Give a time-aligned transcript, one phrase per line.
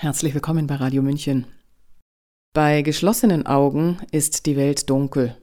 [0.00, 1.44] Herzlich willkommen bei Radio München.
[2.54, 5.36] Bei geschlossenen Augen ist die Welt dunkel.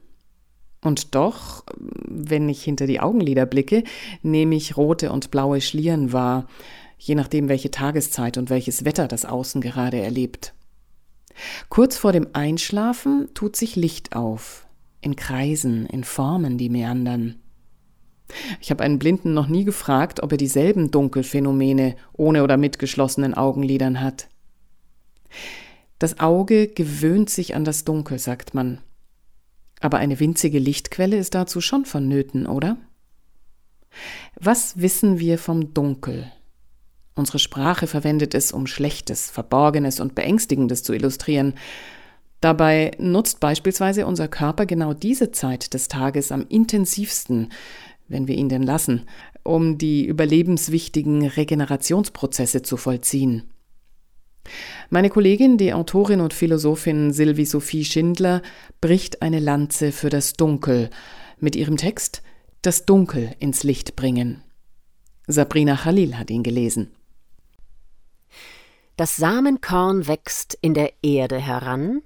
[0.82, 3.84] Und doch, wenn ich hinter die Augenlider blicke,
[4.22, 6.46] nehme ich rote und blaue Schlieren wahr,
[6.96, 10.54] je nachdem, welche Tageszeit und welches Wetter das Außen gerade erlebt.
[11.68, 14.66] Kurz vor dem Einschlafen tut sich Licht auf,
[15.02, 17.42] in Kreisen, in Formen, die meandern.
[18.62, 23.34] Ich habe einen Blinden noch nie gefragt, ob er dieselben Dunkelphänomene ohne oder mit geschlossenen
[23.34, 24.30] Augenlidern hat.
[25.98, 28.78] Das Auge gewöhnt sich an das Dunkel, sagt man.
[29.80, 32.76] Aber eine winzige Lichtquelle ist dazu schon vonnöten, oder?
[34.38, 36.30] Was wissen wir vom Dunkel?
[37.14, 41.54] Unsere Sprache verwendet es, um Schlechtes, Verborgenes und Beängstigendes zu illustrieren.
[42.42, 47.52] Dabei nutzt beispielsweise unser Körper genau diese Zeit des Tages am intensivsten,
[48.08, 49.06] wenn wir ihn denn lassen,
[49.42, 53.44] um die überlebenswichtigen Regenerationsprozesse zu vollziehen.
[54.90, 58.42] Meine Kollegin, die Autorin und Philosophin Sylvie Sophie Schindler,
[58.80, 60.90] bricht eine Lanze für das Dunkel
[61.38, 62.22] mit ihrem Text
[62.62, 64.42] Das Dunkel ins Licht bringen.
[65.26, 66.92] Sabrina Khalil hat ihn gelesen.
[68.96, 72.02] Das Samenkorn wächst in der Erde heran,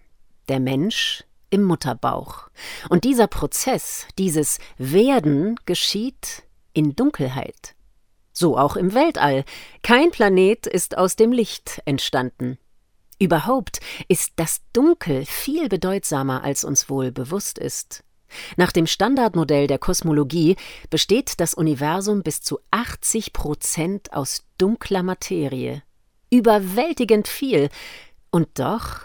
[0.48, 2.48] der Mensch im Mutterbauch.
[2.88, 7.75] Und dieser Prozess, dieses Werden geschieht in Dunkelheit.
[8.32, 9.44] So auch im Weltall.
[9.82, 12.58] Kein Planet ist aus dem Licht entstanden.
[13.18, 18.02] Überhaupt ist das Dunkel viel bedeutsamer, als uns wohl bewusst ist.
[18.56, 20.56] Nach dem Standardmodell der Kosmologie
[20.88, 25.82] besteht das Universum bis zu 80 Prozent aus dunkler Materie.
[26.30, 27.68] Überwältigend viel.
[28.30, 29.00] Und doch,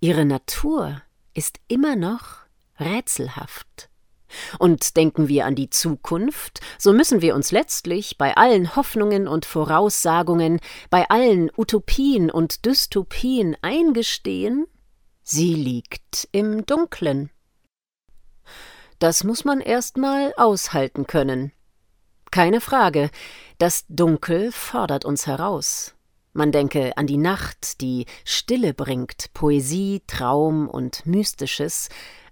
[0.00, 1.00] ihre Natur
[1.32, 2.38] ist immer noch
[2.78, 3.88] rätselhaft.
[4.58, 9.46] Und denken wir an die Zukunft, so müssen wir uns letztlich bei allen Hoffnungen und
[9.46, 10.60] Voraussagungen,
[10.90, 14.66] bei allen Utopien und Dystopien eingestehen,
[15.22, 17.30] sie liegt im Dunklen.
[18.98, 21.52] Das muss man erst mal aushalten können.
[22.30, 23.10] Keine Frage,
[23.58, 25.94] das Dunkel fordert uns heraus.
[26.32, 31.88] Man denke an die Nacht, die Stille bringt, Poesie, Traum und Mystisches,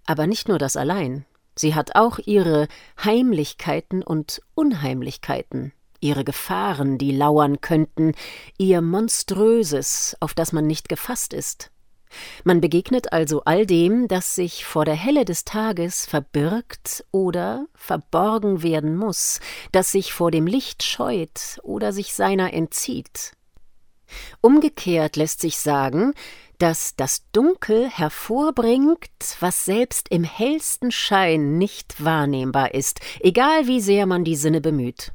[0.07, 1.25] aber nicht nur das allein.
[1.55, 2.69] Sie hat auch ihre
[3.03, 8.15] Heimlichkeiten und Unheimlichkeiten, ihre Gefahren, die lauern könnten,
[8.59, 11.71] ihr Monströses, auf das man nicht gefasst ist.
[12.45, 18.63] Man begegnet also all dem, das sich vor der Helle des Tages verbirgt oder verborgen
[18.63, 19.41] werden muss,
[19.73, 23.33] das sich vor dem Licht scheut oder sich seiner entzieht.
[24.41, 26.13] Umgekehrt lässt sich sagen,
[26.59, 29.09] dass das Dunkel hervorbringt,
[29.41, 35.13] was selbst im hellsten Schein nicht wahrnehmbar ist, egal wie sehr man die Sinne bemüht.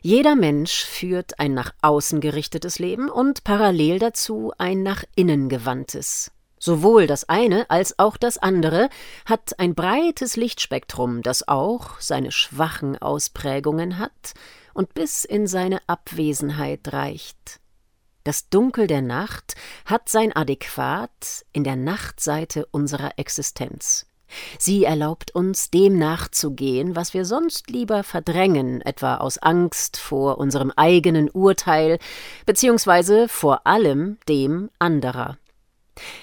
[0.00, 6.30] Jeder Mensch führt ein nach außen gerichtetes Leben und parallel dazu ein nach innen gewandtes.
[6.58, 8.88] Sowohl das eine als auch das andere
[9.26, 14.34] hat ein breites Lichtspektrum, das auch seine schwachen Ausprägungen hat
[14.74, 17.60] und bis in seine Abwesenheit reicht.
[18.24, 19.54] Das Dunkel der Nacht
[19.84, 24.06] hat sein Adäquat in der Nachtseite unserer Existenz.
[24.58, 30.72] Sie erlaubt uns, dem nachzugehen, was wir sonst lieber verdrängen, etwa aus Angst vor unserem
[30.74, 31.98] eigenen Urteil,
[32.46, 35.38] beziehungsweise vor allem dem anderer.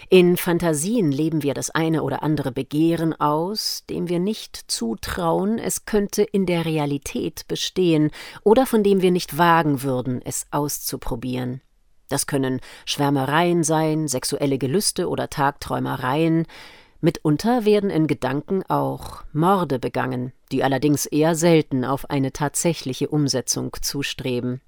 [0.09, 5.85] In Fantasien leben wir das eine oder andere Begehren aus, dem wir nicht zutrauen, es
[5.85, 8.11] könnte in der Realität bestehen,
[8.43, 11.61] oder von dem wir nicht wagen würden, es auszuprobieren.
[12.09, 16.45] Das können Schwärmereien sein, sexuelle Gelüste oder Tagträumereien.
[16.99, 23.71] Mitunter werden in Gedanken auch Morde begangen, die allerdings eher selten auf eine tatsächliche Umsetzung
[23.81, 24.59] zustreben.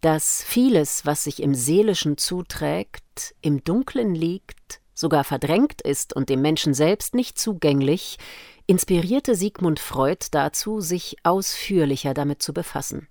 [0.00, 3.03] Dass vieles, was sich im Seelischen zuträgt,
[3.40, 8.18] im Dunklen liegt, sogar verdrängt ist und dem Menschen selbst nicht zugänglich,
[8.66, 13.08] inspirierte Sigmund Freud dazu, sich ausführlicher damit zu befassen.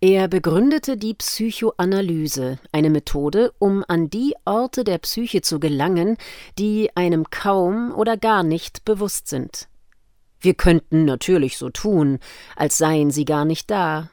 [0.00, 6.16] Er begründete die Psychoanalyse, eine Methode, um an die Orte der Psyche zu gelangen,
[6.58, 9.68] die einem kaum oder gar nicht bewusst sind.
[10.40, 12.18] Wir könnten natürlich so tun,
[12.54, 14.10] als seien sie gar nicht da.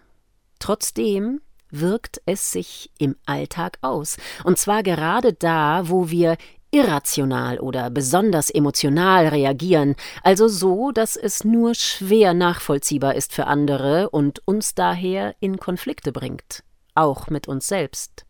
[0.59, 1.41] Trotzdem
[1.71, 6.38] wirkt es sich im Alltag aus, und zwar gerade da, wo wir
[6.71, 14.09] irrational oder besonders emotional reagieren, also so, dass es nur schwer nachvollziehbar ist für andere
[14.09, 16.63] und uns daher in Konflikte bringt,
[16.95, 18.25] auch mit uns selbst.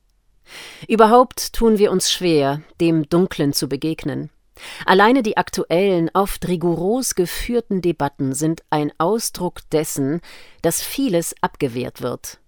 [0.88, 4.32] Überhaupt tun wir uns schwer, dem Dunklen zu begegnen.
[4.86, 10.22] Alleine die aktuellen, oft rigoros geführten Debatten sind ein Ausdruck dessen,
[10.62, 12.41] dass vieles abgewehrt wird.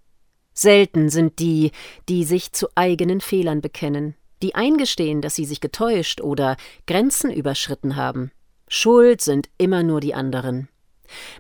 [0.54, 1.72] Selten sind die,
[2.10, 7.96] die sich zu eigenen Fehlern bekennen, die eingestehen, dass sie sich getäuscht oder Grenzen überschritten
[7.96, 8.32] haben.
[8.68, 10.70] Schuld sind immer nur die anderen.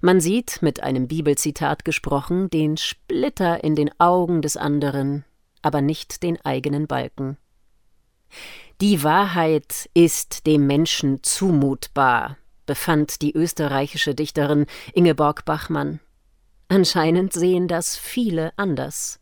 [0.01, 5.25] Man sieht, mit einem Bibelzitat gesprochen, den Splitter in den Augen des anderen,
[5.61, 7.37] aber nicht den eigenen Balken.
[8.81, 15.99] Die Wahrheit ist dem Menschen zumutbar, befand die österreichische Dichterin Ingeborg Bachmann.
[16.73, 19.19] Anscheinend sehen das viele anders.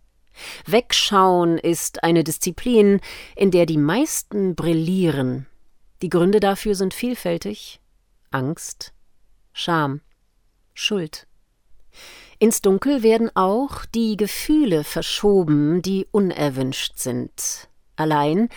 [0.68, 3.02] Wegschauen ist eine Disziplin,
[3.36, 5.48] in der die meisten brillieren.
[6.02, 7.82] Die Gründe dafür sind vielfältig
[8.30, 8.94] Angst,
[9.52, 10.00] Scham,
[10.74, 11.28] Schuld.
[12.40, 17.68] Ins Dunkel werden auch die Gefühle verschoben, die unerwünscht sind.
[17.98, 18.48] Allein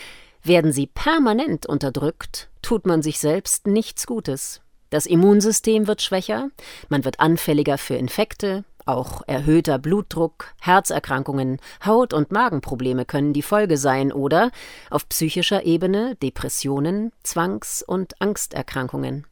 [0.44, 4.60] werden sie permanent unterdrückt, tut man sich selbst nichts Gutes.
[4.90, 6.50] Das Immunsystem wird schwächer,
[6.88, 13.76] man wird anfälliger für Infekte, auch erhöhter Blutdruck, Herzerkrankungen, Haut- und Magenprobleme können die Folge
[13.76, 14.50] sein oder
[14.90, 19.26] auf psychischer Ebene Depressionen, Zwangs- und Angsterkrankungen.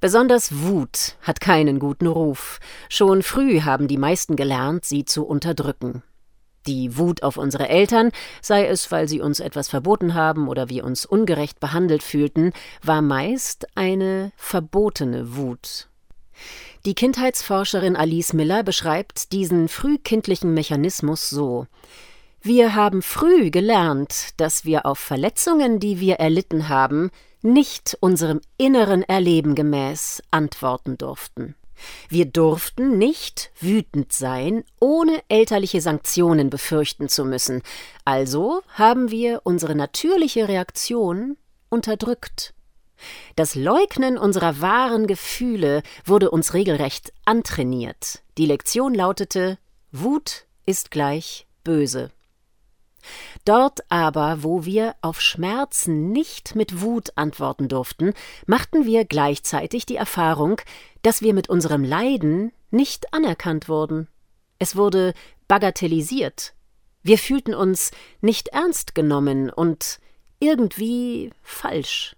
[0.00, 2.60] Besonders Wut hat keinen guten Ruf.
[2.88, 6.02] Schon früh haben die meisten gelernt, sie zu unterdrücken.
[6.66, 8.10] Die Wut auf unsere Eltern,
[8.42, 12.52] sei es, weil sie uns etwas verboten haben oder wir uns ungerecht behandelt fühlten,
[12.82, 15.88] war meist eine verbotene Wut.
[16.86, 21.66] Die Kindheitsforscherin Alice Miller beschreibt diesen frühkindlichen Mechanismus so
[22.42, 27.10] Wir haben früh gelernt, dass wir auf Verletzungen, die wir erlitten haben,
[27.42, 31.56] nicht unserem inneren Erleben gemäß antworten durften.
[32.08, 37.62] Wir durften nicht wütend sein, ohne elterliche Sanktionen befürchten zu müssen,
[38.04, 41.36] also haben wir unsere natürliche Reaktion
[41.68, 42.54] unterdrückt.
[43.34, 48.22] Das Leugnen unserer wahren Gefühle wurde uns regelrecht antrainiert.
[48.38, 49.58] Die Lektion lautete
[49.92, 52.10] Wut ist gleich böse.
[53.44, 58.12] Dort aber, wo wir auf Schmerzen nicht mit Wut antworten durften,
[58.46, 60.60] machten wir gleichzeitig die Erfahrung,
[61.02, 64.08] dass wir mit unserem Leiden nicht anerkannt wurden.
[64.58, 65.14] Es wurde
[65.46, 66.54] bagatellisiert.
[67.02, 70.00] Wir fühlten uns nicht ernst genommen und
[70.40, 72.16] irgendwie falsch.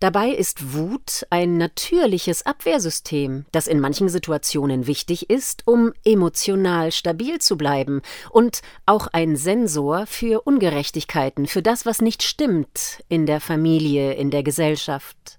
[0.00, 7.38] Dabei ist Wut ein natürliches Abwehrsystem, das in manchen Situationen wichtig ist, um emotional stabil
[7.38, 13.40] zu bleiben und auch ein Sensor für Ungerechtigkeiten, für das, was nicht stimmt in der
[13.40, 15.38] Familie, in der Gesellschaft.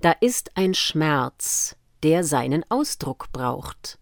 [0.00, 3.98] Da ist ein Schmerz, der seinen Ausdruck braucht.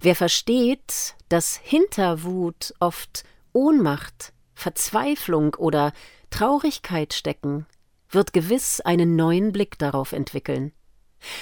[0.00, 5.92] Wer versteht, dass hinter Wut oft Ohnmacht, Verzweiflung oder
[6.30, 7.66] Traurigkeit stecken,
[8.10, 10.72] wird gewiss einen neuen Blick darauf entwickeln.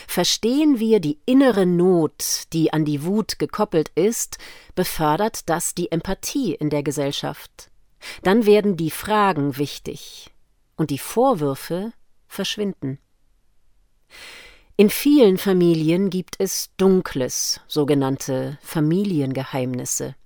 [0.06, 4.38] Verstehen wir die innere Not, die an die Wut gekoppelt ist,
[4.74, 7.70] befördert das die Empathie in der Gesellschaft.
[8.22, 10.30] Dann werden die Fragen wichtig
[10.76, 11.92] und die Vorwürfe
[12.26, 12.98] verschwinden.
[14.76, 20.16] In vielen Familien gibt es Dunkles, sogenannte Familiengeheimnisse.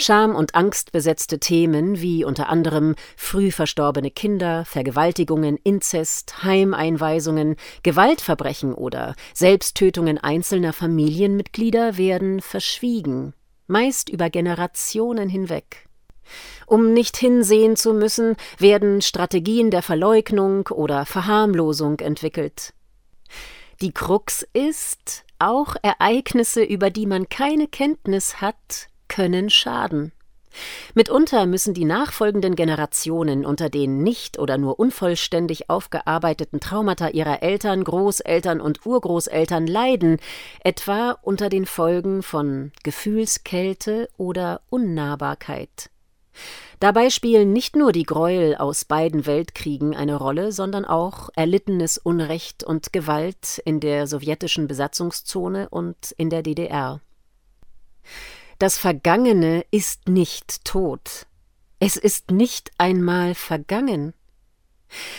[0.00, 8.74] Scham und Angst besetzte Themen wie unter anderem früh verstorbene Kinder, Vergewaltigungen, Inzest, Heimeinweisungen, Gewaltverbrechen
[8.74, 13.34] oder Selbsttötungen einzelner Familienmitglieder werden verschwiegen,
[13.66, 15.88] meist über Generationen hinweg.
[16.66, 22.74] Um nicht hinsehen zu müssen, werden Strategien der Verleugnung oder Verharmlosung entwickelt.
[23.80, 30.12] Die Krux ist, auch Ereignisse, über die man keine Kenntnis hat, können schaden.
[30.94, 37.84] Mitunter müssen die nachfolgenden Generationen unter den nicht oder nur unvollständig aufgearbeiteten Traumata ihrer Eltern,
[37.84, 40.18] Großeltern und Urgroßeltern leiden,
[40.64, 45.90] etwa unter den Folgen von Gefühlskälte oder Unnahbarkeit.
[46.80, 52.62] Dabei spielen nicht nur die Gräuel aus beiden Weltkriegen eine Rolle, sondern auch erlittenes Unrecht
[52.62, 57.00] und Gewalt in der sowjetischen Besatzungszone und in der DDR.
[58.58, 61.26] Das Vergangene ist nicht tot.
[61.78, 64.14] Es ist nicht einmal vergangen.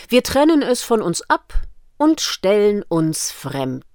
[0.09, 1.53] Wir trennen es von uns ab
[1.97, 3.85] und stellen uns fremd.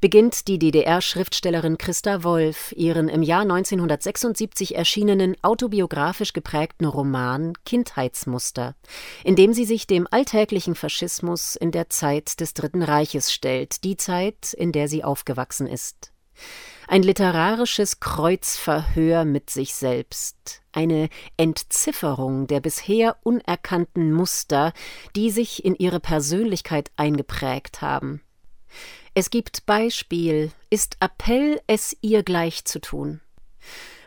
[0.00, 8.76] Beginnt die DDR-Schriftstellerin Christa Wolf ihren im Jahr 1976 erschienenen autobiografisch geprägten Roman Kindheitsmuster,
[9.24, 13.96] in dem sie sich dem alltäglichen Faschismus in der Zeit des Dritten Reiches stellt, die
[13.96, 16.12] Zeit, in der sie aufgewachsen ist
[16.88, 24.72] ein literarisches Kreuzverhör mit sich selbst, eine Entzifferung der bisher unerkannten Muster,
[25.14, 28.22] die sich in ihre Persönlichkeit eingeprägt haben.
[29.14, 33.20] Es gibt Beispiel, ist Appell, es ihr gleich zu tun.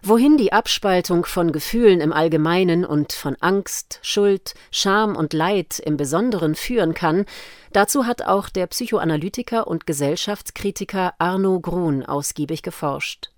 [0.01, 5.97] Wohin die Abspaltung von Gefühlen im Allgemeinen und von Angst, Schuld, Scham und Leid im
[5.97, 7.25] Besonderen führen kann,
[7.73, 13.31] dazu hat auch der Psychoanalytiker und Gesellschaftskritiker Arno Grun ausgiebig geforscht.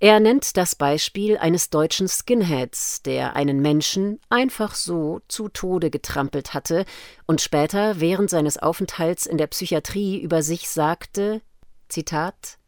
[0.00, 6.54] Er nennt das Beispiel eines deutschen Skinheads, der einen Menschen einfach so zu Tode getrampelt
[6.54, 6.84] hatte
[7.26, 11.42] und später während seines Aufenthalts in der Psychiatrie über sich sagte:
[11.88, 12.58] Zitat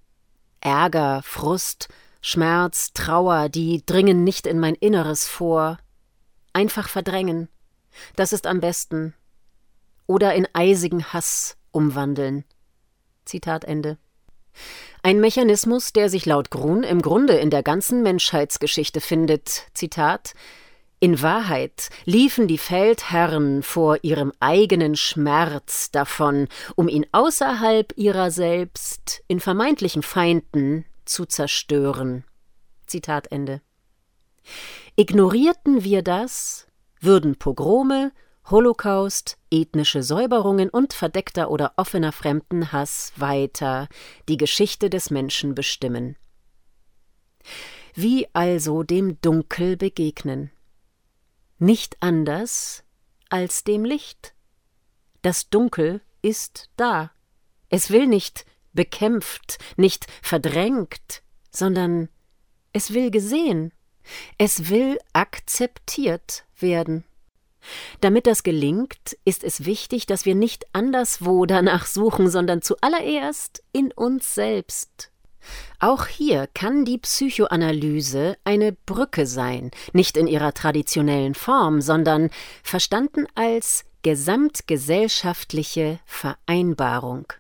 [0.61, 1.89] Ärger, Frust,
[2.21, 5.79] Schmerz, Trauer, die dringen nicht in mein Inneres vor.
[6.53, 7.49] Einfach verdrängen.
[8.17, 9.15] Das ist am besten.
[10.07, 12.45] Oder in eisigen Hass umwandeln.
[13.25, 13.97] Zitat Ende.
[15.03, 19.67] Ein Mechanismus, der sich laut Grun im Grunde in der ganzen Menschheitsgeschichte findet.
[19.73, 20.35] Zitat
[21.03, 29.23] in Wahrheit liefen die Feldherren vor ihrem eigenen Schmerz davon, um ihn außerhalb ihrer selbst
[29.27, 32.25] in vermeintlichen Feinden zu zerstören.
[32.87, 33.61] Zitat Ende.
[34.97, 36.67] Ignorierten wir das,
[37.01, 38.13] würden Pogrome,
[38.51, 43.89] Holocaust, ethnische Säuberungen und verdeckter oder offener Fremdenhass weiter
[44.29, 46.17] die Geschichte des Menschen bestimmen.
[47.95, 50.51] Wie also dem Dunkel begegnen?
[51.59, 52.85] Nicht anders
[53.29, 54.35] als dem Licht.
[55.23, 57.13] Das Dunkel ist da.
[57.69, 62.09] Es will nicht bekämpft, nicht verdrängt, sondern
[62.73, 63.73] es will gesehen,
[64.39, 67.05] es will akzeptiert werden.
[68.01, 73.93] Damit das gelingt, ist es wichtig, dass wir nicht anderswo danach suchen, sondern zuallererst in
[73.93, 75.11] uns selbst.
[75.79, 82.31] Auch hier kann die Psychoanalyse eine Brücke sein, nicht in ihrer traditionellen Form, sondern
[82.63, 87.33] verstanden als gesamtgesellschaftliche Vereinbarung.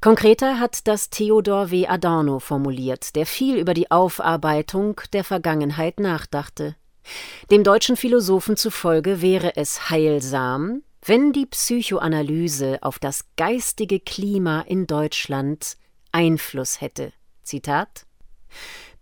[0.00, 1.86] Konkreter hat das Theodor W.
[1.86, 6.76] Adorno formuliert, der viel über die Aufarbeitung der Vergangenheit nachdachte.
[7.50, 14.86] Dem deutschen Philosophen zufolge wäre es heilsam, wenn die Psychoanalyse auf das geistige Klima in
[14.86, 15.76] Deutschland
[16.12, 17.12] Einfluss hätte.
[17.42, 18.06] Zitat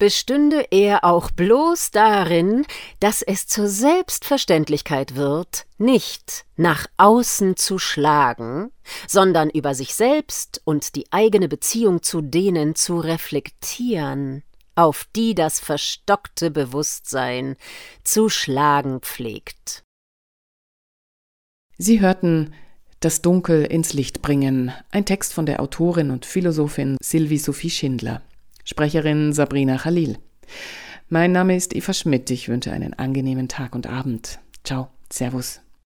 [0.00, 2.66] bestünde er auch bloß darin,
[2.98, 8.72] dass es zur Selbstverständlichkeit wird, nicht nach außen zu schlagen,
[9.06, 14.42] sondern über sich selbst und die eigene Beziehung zu denen zu reflektieren,
[14.74, 17.56] auf die das verstockte Bewusstsein
[18.02, 19.84] zu schlagen pflegt.
[21.76, 22.54] Sie hörten
[23.00, 28.22] Das Dunkel ins Licht bringen, ein Text von der Autorin und Philosophin Sylvie Sophie Schindler.
[28.70, 30.18] Sprecherin Sabrina Khalil.
[31.08, 32.30] Mein Name ist Eva Schmidt.
[32.30, 34.38] Ich wünsche einen angenehmen Tag und Abend.
[34.62, 35.60] Ciao, Servus.